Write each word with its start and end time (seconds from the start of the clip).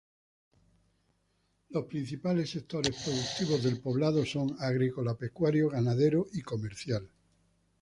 Los 1.69 1.85
principales 1.85 2.49
sectores 2.49 2.95
productivos 3.05 3.61
del 3.61 3.79
poblado 3.81 4.25
son 4.25 4.55
agrícola-pecuario, 4.59 5.69
ganadero 5.69 6.25
y 6.33 6.41
comercial. 6.41 7.07